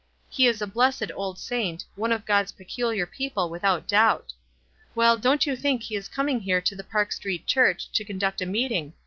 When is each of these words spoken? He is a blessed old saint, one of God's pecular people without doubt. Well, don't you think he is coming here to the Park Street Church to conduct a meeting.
He 0.31 0.47
is 0.47 0.63
a 0.63 0.65
blessed 0.65 1.11
old 1.13 1.37
saint, 1.37 1.85
one 1.95 2.11
of 2.11 2.25
God's 2.25 2.51
pecular 2.51 3.05
people 3.05 3.51
without 3.51 3.87
doubt. 3.87 4.33
Well, 4.95 5.15
don't 5.15 5.45
you 5.45 5.55
think 5.55 5.83
he 5.83 5.95
is 5.95 6.07
coming 6.09 6.39
here 6.39 6.59
to 6.59 6.75
the 6.75 6.83
Park 6.83 7.11
Street 7.11 7.45
Church 7.45 7.87
to 7.91 8.03
conduct 8.03 8.41
a 8.41 8.47
meeting. 8.47 8.93